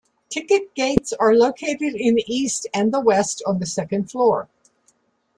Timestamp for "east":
2.25-2.65